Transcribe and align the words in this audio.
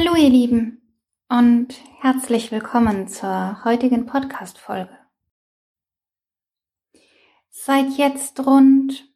Hallo 0.00 0.14
ihr 0.16 0.30
Lieben 0.30 0.80
und 1.28 1.74
herzlich 2.00 2.50
willkommen 2.50 3.06
zur 3.06 3.62
heutigen 3.66 4.06
Podcast-Folge. 4.06 4.96
Seit 7.50 7.98
jetzt 7.98 8.40
rund 8.46 9.06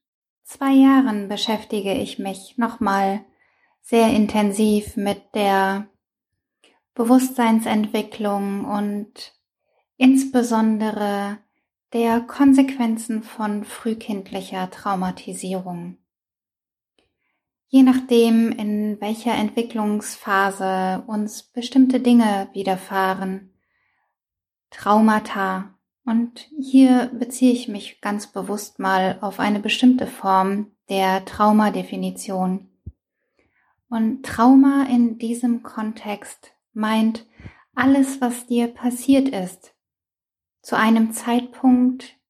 zwei 0.43 0.73
Jahren 0.73 1.29
beschäftige 1.29 1.95
ich 1.95 2.19
mich 2.19 2.59
nochmal 2.59 3.25
sehr 3.81 4.09
intensiv 4.11 4.99
mit 4.99 5.23
der 5.35 5.89
Bewusstseinsentwicklung 6.93 8.67
und 8.67 9.33
insbesondere 9.97 11.39
der 11.95 12.21
Konsequenzen 12.21 13.23
von 13.23 13.65
frühkindlicher 13.65 14.71
Traumatisierung. 14.71 15.97
Je 17.75 17.83
nachdem, 17.83 18.53
in 18.53 19.01
welcher 19.01 19.35
Entwicklungsphase 19.35 21.03
uns 21.09 21.43
bestimmte 21.43 21.99
Dinge 21.99 22.49
widerfahren, 22.53 23.53
Traumata, 24.71 25.75
und 26.05 26.49
hier 26.57 27.11
beziehe 27.19 27.53
ich 27.53 27.67
mich 27.67 28.01
ganz 28.01 28.29
bewusst 28.29 28.79
mal 28.79 29.19
auf 29.23 29.41
eine 29.41 29.59
bestimmte 29.59 30.07
Form 30.07 30.71
der 30.89 31.25
Traumadefinition. 31.25 32.69
Und 33.89 34.25
Trauma 34.25 34.87
in 34.89 35.19
diesem 35.19 35.65
Kontext 35.65 36.53
meint 36.75 37.27
alles, 37.75 38.21
was 38.21 38.47
dir 38.47 38.69
passiert 38.69 39.31
ist, 39.31 39.75
zu 40.63 40.77
einem 40.77 41.11
Zeitpunkt, 41.11 42.21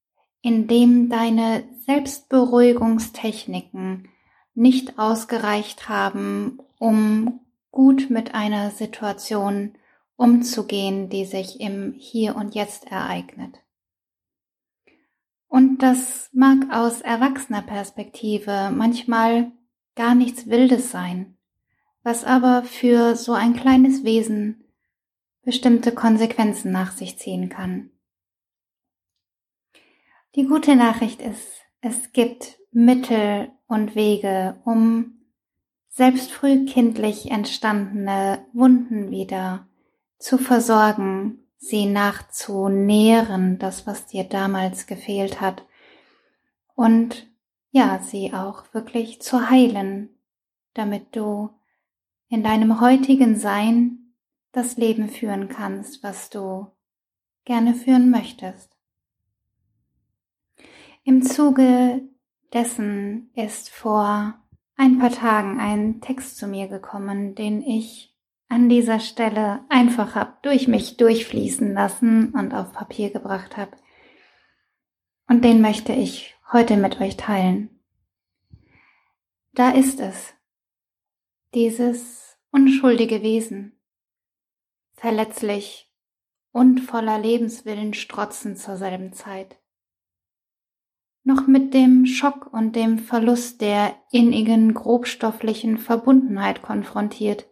in 0.41 0.69
dem 0.69 1.11
deine 1.11 1.65
Selbstberuhigungstechniken 1.85 4.09
nicht 4.55 4.99
ausgereicht 4.99 5.89
haben, 5.89 6.61
um 6.79 7.41
gut 7.71 8.09
mit 8.11 8.35
einer 8.35 8.71
Situation 8.71 9.75
umzugehen, 10.17 11.09
die 11.09 11.25
sich 11.25 11.61
im 11.61 11.95
Hier 11.99 12.37
und 12.37 12.55
Jetzt 12.55 12.87
ereignet. 12.87 13.59
Und 15.49 15.79
das 15.79 16.31
mag 16.33 16.73
aus 16.73 17.01
erwachsener 17.01 17.63
Perspektive 17.63 18.71
manchmal 18.75 19.53
gar 19.95 20.15
nichts 20.15 20.49
Wildes 20.49 20.91
sein, 20.91 21.37
was 22.03 22.25
aber 22.25 22.65
für 22.65 23.17
so 23.17 23.33
ein 23.33 23.55
kleines 23.55 24.05
Wesen 24.05 24.65
bestimmte 25.43 25.93
Konsequenzen 25.93 26.73
nach 26.73 26.93
sich 26.93 27.19
ziehen 27.19 27.49
kann. 27.49 27.91
Die 30.35 30.47
gute 30.47 30.75
Nachricht 30.75 31.23
ist, 31.23 31.61
es 31.81 32.13
gibt 32.13 32.59
Mittel 32.75 33.53
und 33.69 33.95
Wege, 33.95 34.61
um 34.65 35.21
selbst 35.89 36.33
frühkindlich 36.33 37.31
entstandene 37.31 38.45
Wunden 38.53 39.13
wieder 39.13 39.69
zu 40.19 40.39
versorgen, 40.39 41.39
sie 41.57 41.87
nachzunähren, 41.87 43.61
das, 43.61 43.87
was 43.87 44.07
dir 44.07 44.25
damals 44.25 44.89
gefehlt 44.89 45.41
hat, 45.41 45.65
und 46.75 47.29
ja, 47.71 48.01
sie 48.03 48.33
auch 48.33 48.65
wirklich 48.75 49.23
zu 49.23 49.49
heilen, 49.49 50.09
damit 50.75 51.15
du 51.15 51.51
in 52.29 52.43
deinem 52.43 52.81
heutigen 52.81 53.37
Sein 53.39 54.15
das 54.51 54.77
Leben 54.77 55.09
führen 55.09 55.49
kannst, 55.49 56.03
was 56.03 56.29
du 56.29 56.67
gerne 57.45 57.75
führen 57.75 58.11
möchtest. 58.11 58.77
Im 61.05 61.23
Zuge 61.23 62.03
dessen 62.55 63.31
ist 63.35 63.69
vor 63.69 64.35
ein 64.77 64.99
paar 64.99 65.11
Tagen 65.11 65.61
ein 65.61 66.01
Text 66.01 66.37
zu 66.39 66.47
mir 66.47 66.69
gekommen, 66.69 67.35
den 67.35 67.63
ich 67.63 68.17
an 68.49 68.69
dieser 68.69 69.01
Stelle 69.01 69.65
einfach 69.69 70.15
hab 70.15 70.43
durch 70.43 70.69
mich 70.69 70.97
durchfließen 70.97 71.75
lassen 71.75 72.33
und 72.33 72.55
auf 72.55 72.73
Papier 72.73 73.11
gebracht 73.11 73.57
habe. 73.57 73.77
Und 75.29 75.45
den 75.45 75.61
möchte 75.61 75.93
ich 75.93 76.37
heute 76.53 76.77
mit 76.77 77.01
euch 77.01 77.17
teilen. 77.17 77.81
Da 79.53 79.71
ist 79.71 80.01
es, 80.01 80.35
dieses 81.55 82.37
unschuldige 82.51 83.23
Wesen, 83.23 83.81
verletzlich 84.93 85.91
und 86.53 86.81
voller 86.81 87.19
Lebenswillen 87.19 87.95
strotzen 87.95 88.57
zur 88.57 88.77
selben 88.77 89.13
Zeit 89.13 89.59
noch 91.25 91.47
mit 91.47 91.73
dem 91.73 92.05
Schock 92.05 92.53
und 92.53 92.77
dem 92.77 92.99
Verlust 92.99 93.63
der 93.63 93.95
innigen 94.13 94.75
grobstofflichen 94.75 95.79
Verbundenheit 95.79 96.63
konfrontiert, 96.63 97.47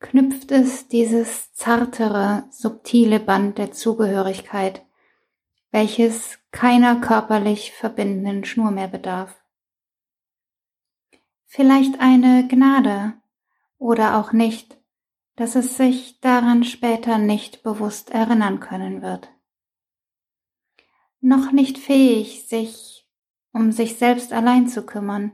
knüpft 0.00 0.50
es 0.50 0.88
dieses 0.88 1.52
zartere, 1.54 2.44
subtile 2.50 3.20
Band 3.20 3.58
der 3.58 3.70
Zugehörigkeit, 3.70 4.84
welches 5.70 6.38
keiner 6.50 7.00
körperlich 7.00 7.72
verbindenden 7.72 8.44
Schnur 8.44 8.72
mehr 8.72 8.88
bedarf. 8.88 9.40
Vielleicht 11.46 12.00
eine 12.00 12.46
Gnade 12.48 13.14
oder 13.78 14.18
auch 14.18 14.32
nicht, 14.32 14.78
dass 15.36 15.54
es 15.54 15.76
sich 15.76 16.20
daran 16.20 16.64
später 16.64 17.18
nicht 17.18 17.62
bewusst 17.62 18.10
erinnern 18.10 18.58
können 18.58 19.00
wird 19.00 19.30
noch 21.20 21.52
nicht 21.52 21.78
fähig, 21.78 22.46
sich 22.46 23.06
um 23.52 23.72
sich 23.72 23.96
selbst 23.96 24.32
allein 24.32 24.68
zu 24.68 24.84
kümmern, 24.84 25.32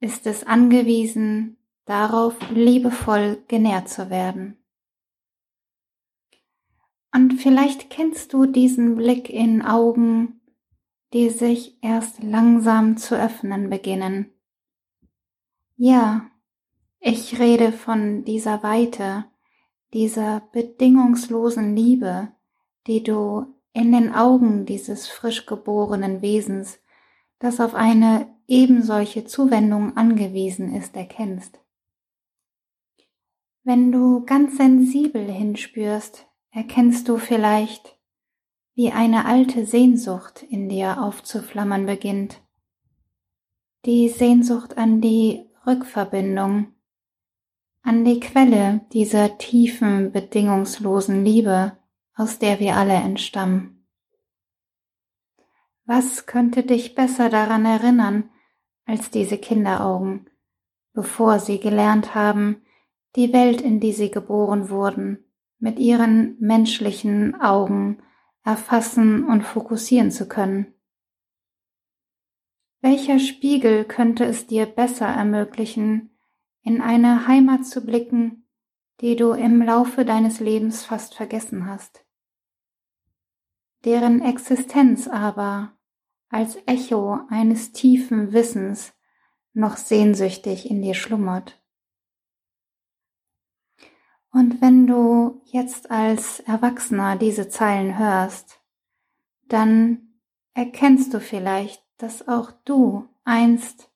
ist 0.00 0.26
es 0.26 0.44
angewiesen, 0.44 1.56
darauf 1.84 2.34
liebevoll 2.50 3.42
genährt 3.48 3.88
zu 3.88 4.10
werden. 4.10 4.56
Und 7.12 7.34
vielleicht 7.34 7.88
kennst 7.88 8.32
du 8.32 8.46
diesen 8.46 8.96
Blick 8.96 9.30
in 9.30 9.62
Augen, 9.62 10.40
die 11.12 11.30
sich 11.30 11.78
erst 11.82 12.22
langsam 12.22 12.96
zu 12.96 13.18
öffnen 13.18 13.70
beginnen. 13.70 14.32
Ja, 15.76 16.30
ich 17.00 17.38
rede 17.38 17.72
von 17.72 18.24
dieser 18.24 18.62
Weite, 18.62 19.24
dieser 19.94 20.40
bedingungslosen 20.52 21.76
Liebe, 21.76 22.32
die 22.86 23.02
du 23.02 23.55
in 23.76 23.92
den 23.92 24.14
Augen 24.14 24.64
dieses 24.64 25.06
frisch 25.06 25.44
geborenen 25.44 26.22
Wesens, 26.22 26.78
das 27.38 27.60
auf 27.60 27.74
eine 27.74 28.26
ebensolche 28.48 29.26
Zuwendung 29.26 29.98
angewiesen 29.98 30.74
ist, 30.74 30.96
erkennst. 30.96 31.60
Wenn 33.64 33.92
du 33.92 34.24
ganz 34.24 34.56
sensibel 34.56 35.30
hinspürst, 35.30 36.26
erkennst 36.50 37.06
du 37.06 37.18
vielleicht, 37.18 37.98
wie 38.74 38.92
eine 38.92 39.26
alte 39.26 39.66
Sehnsucht 39.66 40.42
in 40.48 40.70
dir 40.70 41.02
aufzuflammern 41.02 41.84
beginnt. 41.84 42.40
Die 43.84 44.08
Sehnsucht 44.08 44.78
an 44.78 45.02
die 45.02 45.44
Rückverbindung, 45.66 46.68
an 47.82 48.06
die 48.06 48.20
Quelle 48.20 48.86
dieser 48.94 49.36
tiefen, 49.36 50.12
bedingungslosen 50.12 51.22
Liebe, 51.26 51.76
aus 52.16 52.38
der 52.38 52.58
wir 52.58 52.76
alle 52.76 52.94
entstammen. 52.94 53.86
Was 55.84 56.26
könnte 56.26 56.64
dich 56.64 56.94
besser 56.94 57.28
daran 57.28 57.64
erinnern 57.64 58.30
als 58.86 59.10
diese 59.10 59.38
Kinderaugen, 59.38 60.28
bevor 60.94 61.38
sie 61.38 61.60
gelernt 61.60 62.14
haben, 62.14 62.62
die 63.14 63.32
Welt, 63.32 63.60
in 63.60 63.80
die 63.80 63.92
sie 63.92 64.10
geboren 64.10 64.70
wurden, 64.70 65.24
mit 65.58 65.78
ihren 65.78 66.36
menschlichen 66.40 67.40
Augen 67.40 68.02
erfassen 68.44 69.24
und 69.24 69.42
fokussieren 69.42 70.10
zu 70.10 70.26
können? 70.26 70.74
Welcher 72.80 73.18
Spiegel 73.18 73.84
könnte 73.84 74.24
es 74.24 74.46
dir 74.46 74.66
besser 74.66 75.06
ermöglichen, 75.06 76.16
in 76.62 76.80
eine 76.80 77.26
Heimat 77.26 77.66
zu 77.66 77.84
blicken, 77.84 78.48
die 79.00 79.16
du 79.16 79.32
im 79.32 79.60
Laufe 79.62 80.04
deines 80.04 80.40
Lebens 80.40 80.84
fast 80.84 81.14
vergessen 81.14 81.66
hast? 81.66 82.05
Deren 83.84 84.22
Existenz 84.22 85.08
aber 85.08 85.76
als 86.28 86.58
Echo 86.66 87.20
eines 87.28 87.72
tiefen 87.72 88.32
Wissens 88.32 88.92
noch 89.52 89.76
sehnsüchtig 89.76 90.70
in 90.70 90.82
dir 90.82 90.94
schlummert. 90.94 91.62
Und 94.30 94.60
wenn 94.60 94.86
du 94.86 95.40
jetzt 95.46 95.90
als 95.90 96.40
Erwachsener 96.40 97.16
diese 97.16 97.48
Zeilen 97.48 97.98
hörst, 97.98 98.60
dann 99.48 100.20
erkennst 100.52 101.14
du 101.14 101.20
vielleicht, 101.20 101.82
dass 101.96 102.28
auch 102.28 102.50
du 102.64 103.08
einst 103.24 103.90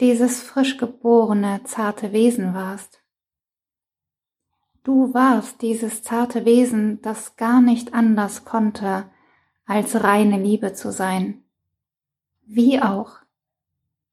dieses 0.00 0.42
frisch 0.42 0.76
geborene, 0.76 1.60
zarte 1.64 2.12
Wesen 2.12 2.52
warst. 2.54 3.03
Du 4.84 5.14
warst 5.14 5.62
dieses 5.62 6.02
zarte 6.02 6.44
Wesen, 6.44 7.00
das 7.00 7.36
gar 7.36 7.62
nicht 7.62 7.94
anders 7.94 8.44
konnte, 8.44 9.06
als 9.64 10.04
reine 10.04 10.38
Liebe 10.38 10.74
zu 10.74 10.92
sein. 10.92 11.42
Wie 12.44 12.80
auch, 12.82 13.16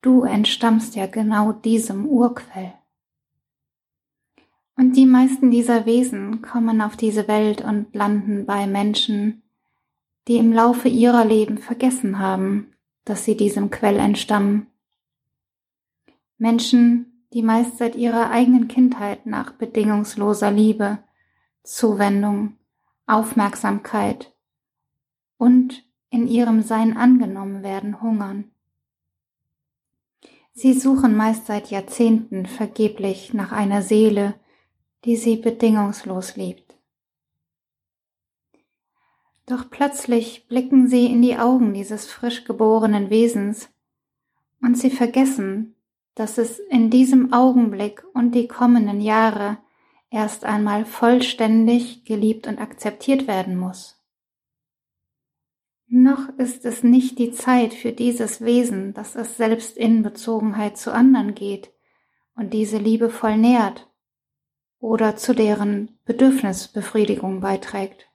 du 0.01 0.23
entstammst 0.23 0.95
ja 0.95 1.07
genau 1.07 1.51
diesem 1.51 2.05
Urquell. 2.05 2.73
Und 4.77 4.93
die 4.95 5.05
meisten 5.05 5.51
dieser 5.51 5.85
Wesen 5.85 6.41
kommen 6.41 6.81
auf 6.81 6.95
diese 6.95 7.27
Welt 7.27 7.61
und 7.61 7.93
landen 7.93 8.45
bei 8.45 8.65
Menschen, 8.65 9.43
die 10.29 10.37
im 10.37 10.53
Laufe 10.53 10.87
ihrer 10.87 11.25
Leben 11.25 11.57
vergessen 11.57 12.17
haben, 12.17 12.73
dass 13.03 13.25
sie 13.25 13.35
diesem 13.35 13.71
Quell 13.71 13.99
entstammen. 13.99 14.67
Menschen, 16.37 17.10
die 17.33 17.43
meist 17.43 17.77
seit 17.77 17.95
ihrer 17.95 18.29
eigenen 18.29 18.67
Kindheit 18.67 19.25
nach 19.25 19.53
bedingungsloser 19.53 20.51
Liebe, 20.51 20.99
Zuwendung, 21.63 22.57
Aufmerksamkeit 23.07 24.33
und 25.37 25.83
in 26.09 26.27
ihrem 26.27 26.61
Sein 26.61 26.97
angenommen 26.97 27.63
werden, 27.63 28.01
hungern. 28.01 28.51
Sie 30.53 30.73
suchen 30.73 31.15
meist 31.15 31.45
seit 31.45 31.71
Jahrzehnten 31.71 32.45
vergeblich 32.45 33.33
nach 33.33 33.51
einer 33.51 33.81
Seele, 33.81 34.35
die 35.05 35.15
sie 35.15 35.37
bedingungslos 35.37 36.35
liebt. 36.35 36.75
Doch 39.45 39.69
plötzlich 39.69 40.47
blicken 40.47 40.87
sie 40.87 41.07
in 41.07 41.21
die 41.21 41.37
Augen 41.37 41.73
dieses 41.73 42.05
frisch 42.05 42.43
geborenen 42.43 43.09
Wesens 43.09 43.69
und 44.61 44.77
sie 44.77 44.91
vergessen, 44.91 45.75
dass 46.15 46.37
es 46.37 46.59
in 46.59 46.89
diesem 46.89 47.33
Augenblick 47.33 48.03
und 48.13 48.35
die 48.35 48.47
kommenden 48.47 49.01
Jahre 49.01 49.57
erst 50.09 50.43
einmal 50.45 50.85
vollständig 50.85 52.03
geliebt 52.05 52.47
und 52.47 52.59
akzeptiert 52.59 53.27
werden 53.27 53.57
muss. 53.57 53.97
Noch 55.87 56.29
ist 56.37 56.65
es 56.65 56.83
nicht 56.83 57.19
die 57.19 57.31
Zeit 57.31 57.73
für 57.73 57.91
dieses 57.91 58.41
Wesen, 58.41 58.93
dass 58.93 59.15
es 59.15 59.35
selbst 59.37 59.75
in 59.75 60.03
Bezogenheit 60.03 60.77
zu 60.77 60.93
anderen 60.93 61.35
geht 61.35 61.71
und 62.35 62.53
diese 62.53 62.77
liebevoll 62.77 63.37
nährt 63.37 63.89
oder 64.79 65.15
zu 65.15 65.33
deren 65.33 65.99
Bedürfnisbefriedigung 66.05 67.41
beiträgt. 67.41 68.07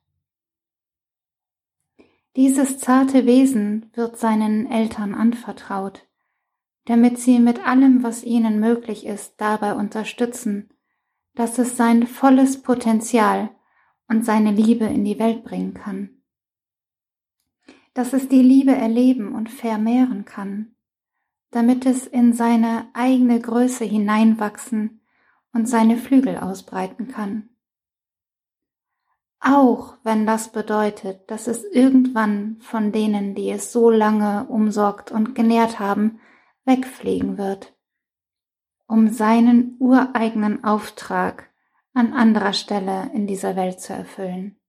Dieses 2.34 2.78
zarte 2.78 3.24
Wesen 3.24 3.90
wird 3.94 4.18
seinen 4.18 4.70
Eltern 4.70 5.14
anvertraut, 5.14 6.06
damit 6.86 7.18
sie 7.18 7.38
mit 7.38 7.66
allem, 7.66 8.02
was 8.02 8.24
ihnen 8.24 8.58
möglich 8.58 9.06
ist, 9.06 9.34
dabei 9.38 9.74
unterstützen, 9.74 10.70
dass 11.34 11.58
es 11.58 11.76
sein 11.76 12.06
volles 12.06 12.62
Potenzial 12.62 13.50
und 14.08 14.24
seine 14.24 14.52
Liebe 14.52 14.86
in 14.86 15.04
die 15.04 15.18
Welt 15.18 15.44
bringen 15.44 15.74
kann. 15.74 16.10
Dass 17.92 18.12
es 18.12 18.28
die 18.28 18.42
Liebe 18.42 18.74
erleben 18.74 19.34
und 19.34 19.50
vermehren 19.50 20.24
kann, 20.24 20.76
damit 21.50 21.86
es 21.86 22.06
in 22.06 22.32
seine 22.32 22.88
eigene 22.94 23.40
Größe 23.40 23.84
hineinwachsen 23.84 25.00
und 25.52 25.68
seine 25.68 25.96
Flügel 25.96 26.36
ausbreiten 26.38 27.08
kann. 27.08 27.48
Auch 29.40 29.96
wenn 30.02 30.26
das 30.26 30.52
bedeutet, 30.52 31.30
dass 31.30 31.48
es 31.48 31.64
irgendwann 31.64 32.58
von 32.60 32.92
denen, 32.92 33.34
die 33.34 33.50
es 33.50 33.72
so 33.72 33.90
lange 33.90 34.46
umsorgt 34.48 35.10
und 35.10 35.34
genährt 35.34 35.80
haben, 35.80 36.20
wegfliegen 36.66 37.38
wird, 37.38 37.74
um 38.86 39.08
seinen 39.08 39.76
ureigenen 39.78 40.64
Auftrag 40.64 41.50
an 41.94 42.12
anderer 42.12 42.52
Stelle 42.52 43.10
in 43.14 43.26
dieser 43.26 43.56
Welt 43.56 43.80
zu 43.80 43.94
erfüllen. 43.94 44.60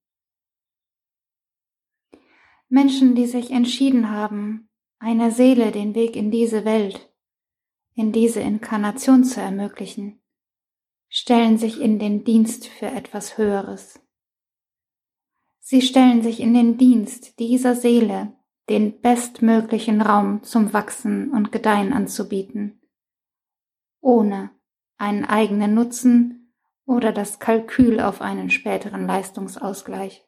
Menschen, 2.68 3.14
die 3.14 3.26
sich 3.26 3.50
entschieden 3.50 4.10
haben, 4.10 4.70
einer 4.98 5.30
Seele 5.30 5.72
den 5.72 5.94
Weg 5.94 6.16
in 6.16 6.30
diese 6.30 6.64
Welt, 6.64 7.12
in 7.94 8.12
diese 8.12 8.40
Inkarnation 8.40 9.24
zu 9.24 9.40
ermöglichen, 9.40 10.20
stellen 11.08 11.58
sich 11.58 11.80
in 11.80 11.98
den 11.98 12.24
Dienst 12.24 12.66
für 12.66 12.86
etwas 12.86 13.38
Höheres. 13.38 14.00
Sie 15.60 15.82
stellen 15.82 16.22
sich 16.22 16.40
in 16.40 16.54
den 16.54 16.78
Dienst 16.78 17.38
dieser 17.38 17.74
Seele, 17.74 18.37
den 18.68 19.00
bestmöglichen 19.00 20.00
Raum 20.00 20.42
zum 20.42 20.72
Wachsen 20.72 21.30
und 21.30 21.52
Gedeihen 21.52 21.92
anzubieten, 21.92 22.80
ohne 24.00 24.50
einen 24.98 25.24
eigenen 25.24 25.74
Nutzen 25.74 26.52
oder 26.84 27.12
das 27.12 27.38
Kalkül 27.38 28.00
auf 28.00 28.20
einen 28.20 28.50
späteren 28.50 29.06
Leistungsausgleich. 29.06 30.26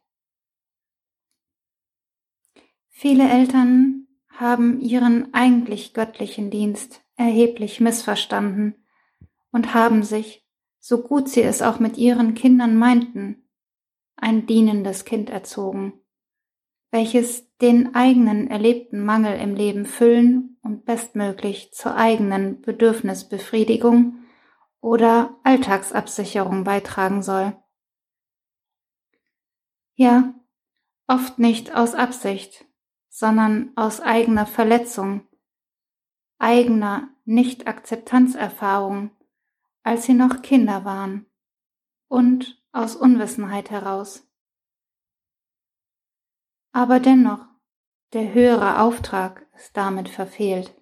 Viele 2.89 3.29
Eltern 3.29 4.07
haben 4.29 4.81
ihren 4.81 5.35
eigentlich 5.35 5.95
göttlichen 5.95 6.51
Dienst 6.51 7.03
erheblich 7.17 7.81
missverstanden 7.81 8.75
und 9.51 9.75
haben 9.75 10.03
sich 10.03 10.47
so 10.81 11.03
gut 11.03 11.29
sie 11.29 11.43
es 11.43 11.61
auch 11.61 11.79
mit 11.79 11.99
ihren 11.99 12.35
Kindern 12.35 12.77
meinten, 12.77 13.49
ein 14.17 14.47
dienendes 14.47 15.05
Kind 15.05 15.29
erzogen, 15.31 15.93
welches 16.91 17.50
den 17.61 17.95
eigenen 17.95 18.49
erlebten 18.49 19.05
Mangel 19.05 19.39
im 19.39 19.55
Leben 19.55 19.85
füllen 19.85 20.59
und 20.63 20.85
bestmöglich 20.85 21.73
zur 21.73 21.95
eigenen 21.95 22.61
Bedürfnisbefriedigung 22.63 24.19
oder 24.81 25.39
Alltagsabsicherung 25.45 26.65
beitragen 26.65 27.23
soll. 27.23 27.57
Ja, 29.95 30.35
oft 31.07 31.39
nicht 31.39 31.75
aus 31.75 31.95
Absicht, 31.95 32.65
sondern 33.09 33.73
aus 33.77 34.01
eigener 34.01 34.47
Verletzung, 34.47 35.29
eigener 36.39 37.11
Nicht-Akzeptanzerfahrung 37.27 39.11
als 39.83 40.05
sie 40.05 40.15
noch 40.15 40.43
Kinder 40.43 40.85
waren 40.85 41.27
und 42.09 42.63
aus 42.73 42.97
Unwissenheit 42.97 43.71
heraus. 43.71 44.27
Aber 46.73 47.01
dennoch, 47.01 47.47
der 48.13 48.35
höhere 48.35 48.81
Auftrag 48.81 49.47
ist 49.55 49.77
damit 49.77 50.09
verfehlt. 50.09 50.75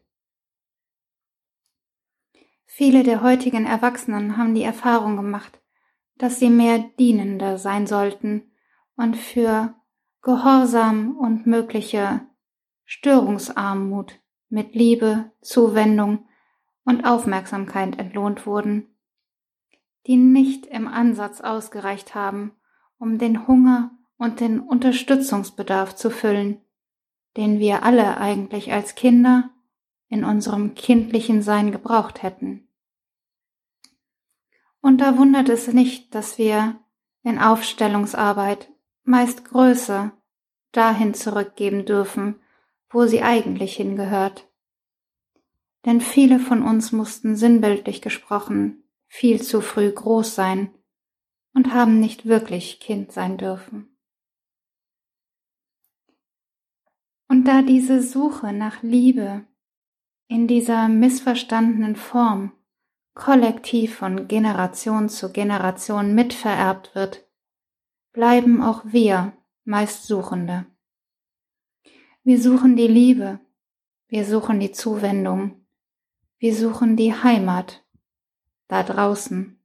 Viele 2.65 3.03
der 3.03 3.23
heutigen 3.23 3.67
Erwachsenen 3.67 4.37
haben 4.37 4.55
die 4.55 4.63
Erfahrung 4.63 5.17
gemacht, 5.17 5.61
dass 6.17 6.39
sie 6.39 6.51
mehr 6.51 6.79
dienender 6.99 7.59
sein 7.59 7.87
sollten 7.87 8.51
und 8.97 9.17
für 9.17 9.75
Gehorsam 10.23 11.17
und 11.17 11.47
mögliche 11.47 12.21
Störungsarmut 12.85 14.21
mit 14.49 14.75
Liebe, 14.75 15.31
Zuwendung 15.41 16.27
und 16.85 17.05
Aufmerksamkeit 17.05 17.99
entlohnt 17.99 18.47
wurden, 18.47 18.95
die 20.07 20.17
nicht 20.17 20.67
im 20.67 20.89
Ansatz 20.89 21.41
ausgereicht 21.41 22.15
haben, 22.15 22.53
um 22.99 23.19
den 23.19 23.47
Hunger 23.47 23.91
und 24.17 24.41
den 24.41 24.61
Unterstützungsbedarf 24.61 25.95
zu 25.95 26.11
füllen, 26.11 26.63
den 27.39 27.59
wir 27.59 27.83
alle 27.83 28.19
eigentlich 28.19 28.71
als 28.71 28.95
Kinder 28.95 29.49
in 30.09 30.25
unserem 30.25 30.75
kindlichen 30.75 31.41
Sein 31.41 31.73
gebraucht 31.73 32.23
hätten. 32.23 32.69
Und 34.83 35.01
da 35.01 35.17
wundert 35.17 35.49
es 35.49 35.69
nicht, 35.69 36.15
dass 36.15 36.37
wir 36.37 36.79
in 37.23 37.39
Aufstellungsarbeit 37.39 38.71
meist 39.05 39.47
Größe 39.47 40.13
dahin 40.73 41.15
zurückgeben 41.15 41.87
dürfen, 41.87 42.37
wo 42.91 43.07
sie 43.07 43.23
eigentlich 43.23 43.77
hingehört 43.77 44.49
denn 45.89 46.01
viele 46.03 46.39
von 46.39 46.63
uns 46.63 46.93
mussten 46.93 47.37
sinnbildlich 47.37 48.03
gesprochen 48.03 48.85
viel 49.07 49.41
zu 49.41 49.63
früh 49.63 49.91
groß 49.91 50.35
sein 50.35 50.75
und 51.55 51.73
haben 51.73 51.99
nicht 51.99 52.27
wirklich 52.27 52.79
Kind 52.79 53.11
sein 53.11 53.39
dürfen. 53.39 53.98
Und 57.29 57.45
da 57.45 57.63
diese 57.63 58.03
Suche 58.03 58.53
nach 58.53 58.83
Liebe 58.83 59.45
in 60.29 60.49
dieser 60.49 60.89
missverstandenen 60.89 61.95
Form 61.97 62.53
kollektiv 63.15 63.97
von 63.97 64.29
Generation 64.29 65.09
zu 65.09 65.33
Generation 65.33 66.15
mitvererbt 66.15 66.95
wird, 66.95 67.27
bleiben 68.13 68.63
auch 68.63 68.83
wir 68.87 69.33
meist 69.65 70.07
Suchende. 70.07 70.67
Wir 72.23 72.41
suchen 72.41 72.77
die 72.77 72.87
Liebe, 72.87 73.41
wir 74.09 74.25
suchen 74.25 74.61
die 74.61 74.73
Zuwendung, 74.73 75.67
wir 76.39 76.55
suchen 76.55 76.97
die 76.97 77.13
Heimat 77.13 77.85
da 78.69 78.83
draußen, 78.83 79.59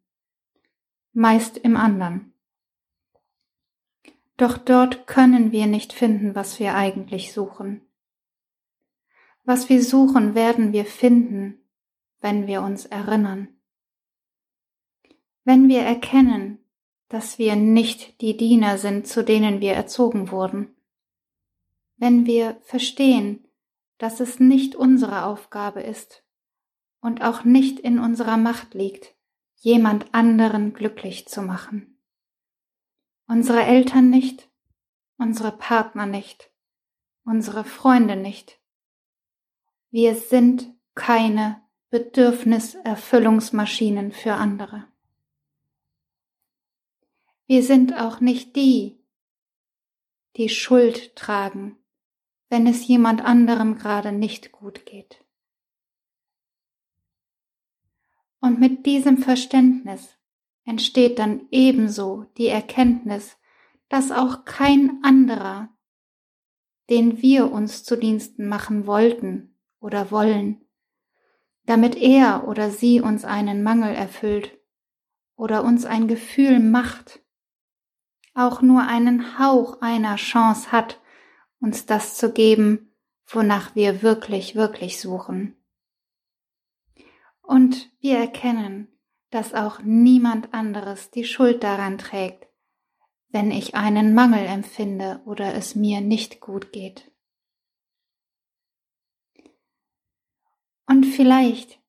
meist 1.14 1.58
im 1.58 1.78
anderen. 1.78 2.33
Doch 4.38 4.58
dort 4.58 5.08
können 5.08 5.52
wir 5.52 5.68
nicht 5.68 5.94
finden, 5.94 6.36
was 6.36 6.60
wir 6.60 6.76
eigentlich 6.76 7.34
suchen. 7.34 7.82
Was 9.44 9.70
wir 9.70 9.84
suchen, 9.84 10.36
werden 10.36 10.74
wir 10.74 10.86
finden, 10.86 11.60
wenn 12.22 12.48
wir 12.48 12.62
uns 12.62 12.86
erinnern. 12.86 13.50
Wenn 15.44 15.68
wir 15.68 15.82
erkennen, 15.82 16.60
dass 17.10 17.38
wir 17.38 17.56
nicht 17.56 18.22
die 18.22 18.38
Diener 18.38 18.78
sind, 18.78 19.08
zu 19.08 19.24
denen 19.24 19.60
wir 19.62 19.74
erzogen 19.74 20.32
wurden. 20.32 20.76
Wenn 21.98 22.26
wir 22.26 22.58
verstehen, 22.62 23.46
dass 23.98 24.20
es 24.20 24.40
nicht 24.40 24.76
unsere 24.76 25.26
Aufgabe 25.26 25.82
ist, 25.82 26.24
und 27.04 27.22
auch 27.22 27.44
nicht 27.44 27.80
in 27.80 28.00
unserer 28.00 28.38
Macht 28.38 28.74
liegt, 28.74 29.14
jemand 29.58 30.14
anderen 30.14 30.74
glücklich 30.74 31.28
zu 31.28 31.42
machen. 31.42 31.93
Unsere 33.28 33.64
Eltern 33.64 34.10
nicht, 34.10 34.50
unsere 35.18 35.52
Partner 35.52 36.06
nicht, 36.06 36.52
unsere 37.24 37.64
Freunde 37.64 38.16
nicht. 38.16 38.60
Wir 39.90 40.16
sind 40.16 40.74
keine 40.96 41.62
Bedürfniserfüllungsmaschinen 41.90 44.12
für 44.12 44.34
andere. 44.34 44.88
Wir 47.46 47.64
sind 47.64 47.94
auch 47.94 48.20
nicht 48.20 48.56
die, 48.56 49.00
die 50.36 50.50
Schuld 50.50 51.16
tragen, 51.16 51.78
wenn 52.50 52.68
es 52.68 52.88
jemand 52.88 53.24
anderem 53.24 53.78
gerade 53.78 54.12
nicht 54.12 54.52
gut 54.52 54.86
geht. 54.86 55.24
Und 58.40 58.60
mit 58.60 58.86
diesem 58.86 59.20
Verständnis 59.20 60.18
entsteht 60.66 61.20
dann 61.20 61.48
ebenso 61.52 62.26
die 62.38 62.48
Erkenntnis, 62.48 63.38
dass 63.90 64.12
auch 64.12 64.46
kein 64.46 65.00
anderer, 65.04 65.70
den 66.90 67.22
wir 67.22 67.52
uns 67.52 67.84
zu 67.84 67.96
Diensten 67.96 68.48
machen 68.48 68.88
wollten 68.88 69.56
oder 69.80 70.12
wollen, 70.12 70.66
damit 71.66 71.96
er 71.96 72.48
oder 72.48 72.70
sie 72.70 73.02
uns 73.02 73.26
einen 73.26 73.64
Mangel 73.64 73.94
erfüllt 73.94 74.60
oder 75.36 75.64
uns 75.64 75.86
ein 75.86 76.08
Gefühl 76.08 76.60
macht, 76.60 77.22
auch 78.34 78.62
nur 78.62 78.82
einen 78.84 79.40
Hauch 79.40 79.82
einer 79.82 80.16
Chance 80.16 80.72
hat, 80.72 81.00
uns 81.60 81.86
das 81.86 82.18
zu 82.18 82.34
geben, 82.34 82.94
wonach 83.28 83.76
wir 83.76 84.02
wirklich, 84.02 84.56
wirklich 84.56 85.00
suchen. 85.00 85.56
Und 87.42 87.92
wir 88.00 88.18
erkennen, 88.18 88.93
dass 89.34 89.54
auch 89.54 89.80
niemand 89.82 90.54
anderes 90.54 91.10
die 91.10 91.24
Schuld 91.24 91.64
daran 91.64 91.98
trägt, 91.98 92.48
wenn 93.30 93.50
ich 93.50 93.74
einen 93.74 94.14
Mangel 94.14 94.46
empfinde 94.46 95.22
oder 95.26 95.56
es 95.56 95.74
mir 95.74 96.02
nicht 96.02 96.40
gut 96.40 96.72
geht. 96.72 97.12
Und 100.86 101.06
vielleicht 101.06 101.80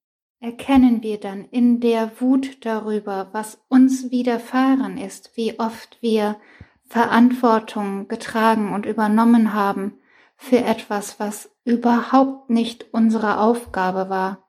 erkennen 0.40 1.02
wir 1.02 1.20
dann 1.20 1.44
in 1.46 1.80
der 1.80 2.20
Wut 2.20 2.64
darüber, 2.64 3.28
was 3.32 3.62
uns 3.68 4.10
widerfahren 4.10 4.96
ist, 4.96 5.36
wie 5.36 5.58
oft 5.58 6.00
wir 6.00 6.40
Verantwortung 6.86 8.08
getragen 8.08 8.72
und 8.72 8.86
übernommen 8.86 9.52
haben 9.52 9.98
für 10.36 10.58
etwas, 10.58 11.20
was 11.20 11.50
überhaupt 11.64 12.48
nicht 12.48 12.92
unsere 12.92 13.38
Aufgabe 13.38 14.08
war, 14.08 14.48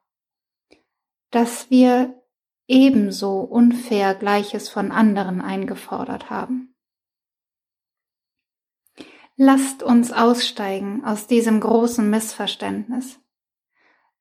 dass 1.32 1.70
wir 1.70 2.22
ebenso 2.68 3.42
unfair 3.42 4.16
Gleiches 4.16 4.70
von 4.70 4.92
anderen 4.92 5.42
eingefordert 5.42 6.30
haben. 6.30 6.76
Lasst 9.38 9.84
uns 9.84 10.14
aussteigen 10.14 11.04
aus 11.04 11.28
diesem 11.28 11.60
großen 11.60 12.10
Missverständnis. 12.10 13.20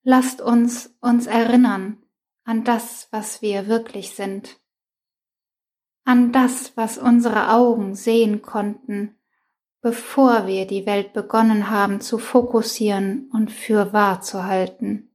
Lasst 0.02 0.40
uns 0.40 0.96
uns 1.00 1.26
erinnern 1.26 2.02
an 2.44 2.64
das, 2.64 3.08
was 3.10 3.40
wir 3.40 3.68
wirklich 3.68 4.14
sind, 4.14 4.60
an 6.04 6.32
das, 6.32 6.76
was 6.76 6.98
unsere 6.98 7.50
Augen 7.50 7.94
sehen 7.94 8.42
konnten, 8.42 9.16
bevor 9.80 10.46
wir 10.46 10.66
die 10.66 10.84
Welt 10.84 11.12
begonnen 11.12 11.70
haben 11.70 12.00
zu 12.00 12.18
fokussieren 12.18 13.30
und 13.32 13.50
für 13.50 13.92
wahr 13.92 14.20
zu 14.20 14.44
halten. 14.44 15.13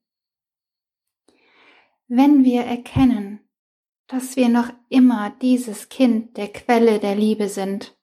Wenn 2.11 2.43
wir 2.43 2.63
erkennen, 2.63 3.39
dass 4.07 4.35
wir 4.35 4.49
noch 4.49 4.71
immer 4.89 5.29
dieses 5.29 5.89
Kind 5.89 6.37
der 6.37 6.51
Quelle 6.51 6.97
der 6.97 7.13
Liebe 7.13 7.49
sind 7.49 7.95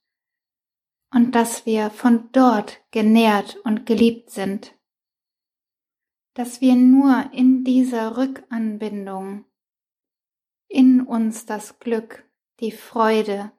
und 1.12 1.34
dass 1.34 1.66
wir 1.66 1.90
von 1.90 2.28
dort 2.30 2.80
genährt 2.92 3.56
und 3.64 3.84
geliebt 3.84 4.30
sind, 4.30 4.76
dass 6.34 6.60
wir 6.60 6.76
nur 6.76 7.30
in 7.32 7.64
dieser 7.64 8.16
Rückanbindung 8.16 9.44
in 10.68 11.00
uns 11.00 11.44
das 11.44 11.80
Glück, 11.80 12.30
die 12.60 12.70
Freude, 12.70 13.50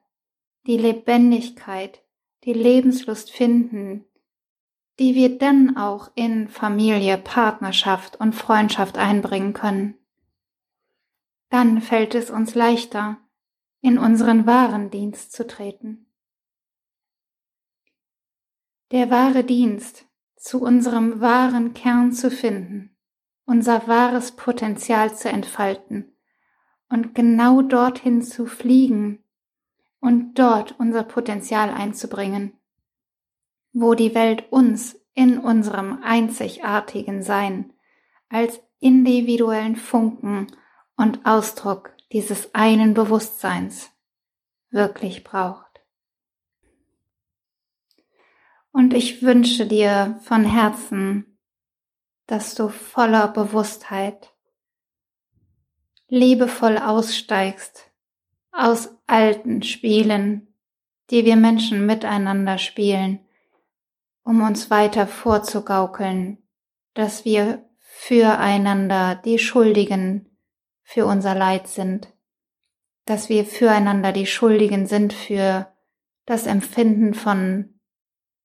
die 0.66 0.78
Lebendigkeit, 0.78 2.02
die 2.44 2.54
Lebenslust 2.54 3.30
finden, 3.30 4.06
die 4.98 5.14
wir 5.14 5.36
dann 5.36 5.76
auch 5.76 6.10
in 6.14 6.48
Familie, 6.48 7.18
Partnerschaft 7.18 8.18
und 8.18 8.34
Freundschaft 8.34 8.96
einbringen 8.96 9.52
können. 9.52 9.98
Dann 11.50 11.80
fällt 11.80 12.14
es 12.14 12.30
uns 12.30 12.54
leichter, 12.54 13.18
in 13.80 13.98
unseren 13.98 14.46
wahren 14.46 14.90
Dienst 14.90 15.32
zu 15.32 15.46
treten. 15.46 16.06
Der 18.90 19.10
wahre 19.10 19.44
Dienst 19.44 20.06
zu 20.36 20.60
unserem 20.60 21.20
wahren 21.20 21.74
Kern 21.74 22.12
zu 22.12 22.30
finden, 22.30 22.96
unser 23.44 23.86
wahres 23.86 24.32
Potenzial 24.32 25.14
zu 25.14 25.28
entfalten 25.28 26.12
und 26.88 27.14
genau 27.14 27.62
dorthin 27.62 28.22
zu 28.22 28.46
fliegen 28.46 29.22
und 30.00 30.38
dort 30.38 30.78
unser 30.78 31.02
Potenzial 31.02 31.70
einzubringen, 31.70 32.52
wo 33.72 33.94
die 33.94 34.14
Welt 34.14 34.50
uns 34.50 34.98
in 35.14 35.38
unserem 35.38 36.02
einzigartigen 36.02 37.22
Sein 37.22 37.72
als 38.28 38.60
individuellen 38.80 39.76
Funken 39.76 40.46
und 40.98 41.24
Ausdruck 41.24 41.94
dieses 42.12 42.54
einen 42.54 42.92
Bewusstseins 42.92 43.90
wirklich 44.70 45.24
braucht. 45.24 45.64
Und 48.72 48.92
ich 48.92 49.22
wünsche 49.22 49.66
dir 49.66 50.20
von 50.22 50.44
Herzen, 50.44 51.38
dass 52.26 52.54
du 52.54 52.68
voller 52.68 53.28
Bewusstheit 53.28 54.34
liebevoll 56.08 56.78
aussteigst 56.78 57.90
aus 58.52 58.90
alten 59.06 59.62
Spielen, 59.62 60.48
die 61.10 61.24
wir 61.24 61.36
Menschen 61.36 61.86
miteinander 61.86 62.58
spielen, 62.58 63.20
um 64.24 64.42
uns 64.42 64.70
weiter 64.70 65.06
vorzugaukeln, 65.06 66.38
dass 66.94 67.24
wir 67.24 67.64
füreinander 67.78 69.14
die 69.14 69.38
Schuldigen 69.38 70.27
für 70.90 71.04
unser 71.04 71.34
Leid 71.34 71.68
sind, 71.68 72.08
dass 73.04 73.28
wir 73.28 73.44
füreinander 73.44 74.10
die 74.10 74.24
Schuldigen 74.24 74.86
sind 74.86 75.12
für 75.12 75.70
das 76.24 76.46
Empfinden 76.46 77.12
von 77.12 77.78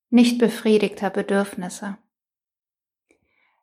nicht 0.10 0.40
befriedigter 0.40 1.10
Bedürfnisse. 1.10 1.98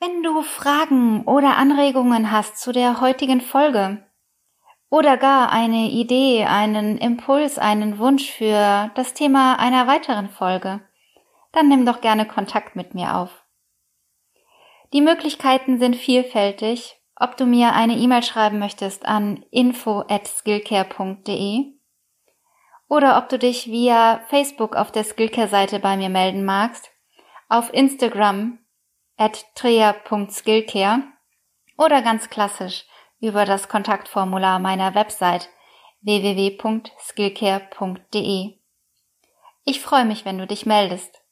Wenn 0.00 0.22
du 0.22 0.42
Fragen 0.42 1.24
oder 1.24 1.56
Anregungen 1.56 2.32
hast 2.32 2.58
zu 2.58 2.72
der 2.72 3.00
heutigen 3.00 3.40
Folge 3.40 4.04
oder 4.92 5.16
gar 5.16 5.50
eine 5.50 5.88
Idee, 5.88 6.44
einen 6.44 6.98
Impuls, 6.98 7.58
einen 7.58 7.96
Wunsch 7.96 8.30
für 8.30 8.90
das 8.94 9.14
Thema 9.14 9.58
einer 9.58 9.86
weiteren 9.86 10.28
Folge, 10.28 10.82
dann 11.50 11.68
nimm 11.68 11.86
doch 11.86 12.02
gerne 12.02 12.26
Kontakt 12.26 12.76
mit 12.76 12.94
mir 12.94 13.16
auf. 13.16 13.42
Die 14.92 15.00
Möglichkeiten 15.00 15.78
sind 15.78 15.96
vielfältig, 15.96 17.00
ob 17.16 17.38
du 17.38 17.46
mir 17.46 17.72
eine 17.72 17.94
E-Mail 17.94 18.22
schreiben 18.22 18.58
möchtest 18.58 19.06
an 19.06 19.46
info 19.50 20.04
at 20.10 20.26
skillcare.de 20.26 21.72
oder 22.86 23.16
ob 23.16 23.30
du 23.30 23.38
dich 23.38 23.68
via 23.68 24.20
Facebook 24.28 24.76
auf 24.76 24.92
der 24.92 25.04
Skillcare-Seite 25.04 25.78
bei 25.78 25.96
mir 25.96 26.10
melden 26.10 26.44
magst, 26.44 26.90
auf 27.48 27.72
Instagram 27.72 28.58
at 29.16 29.42
trea.skillcare 29.54 31.02
oder 31.78 32.02
ganz 32.02 32.28
klassisch 32.28 32.84
über 33.22 33.46
das 33.46 33.68
Kontaktformular 33.68 34.58
meiner 34.58 34.94
Website 34.94 35.48
www.skillcare.de. 36.02 38.58
Ich 39.64 39.80
freue 39.80 40.04
mich, 40.04 40.24
wenn 40.24 40.38
du 40.38 40.46
dich 40.46 40.66
meldest. 40.66 41.22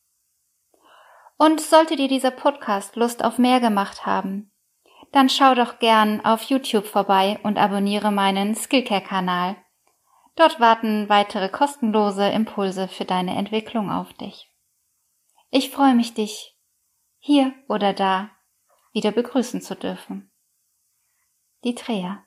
Und 1.37 1.61
sollte 1.61 1.97
dir 1.97 2.07
dieser 2.07 2.31
Podcast 2.31 2.95
Lust 2.95 3.25
auf 3.25 3.39
mehr 3.39 3.59
gemacht 3.59 4.07
haben, 4.07 4.53
dann 5.11 5.29
schau 5.29 5.57
doch 5.57 5.81
gern 5.81 6.25
auf 6.25 6.45
YouTube 6.45 6.87
vorbei 6.87 7.41
und 7.43 7.59
abonniere 7.59 8.13
meinen 8.13 8.55
Skillcare-Kanal. 8.55 9.57
Dort 10.37 10.61
warten 10.61 11.09
weitere 11.09 11.49
kostenlose 11.49 12.29
Impulse 12.29 12.87
für 12.87 13.05
deine 13.05 13.37
Entwicklung 13.37 13.91
auf 13.91 14.13
dich. 14.13 14.49
Ich 15.51 15.71
freue 15.71 15.97
mich, 15.97 16.15
dich 16.15 16.57
hier 17.19 17.53
oder 17.67 17.93
da 17.93 18.31
wieder 18.93 19.11
begrüßen 19.11 19.61
zu 19.61 19.75
dürfen. 19.75 20.30
Die 21.63 21.75
Dreher. 21.75 22.25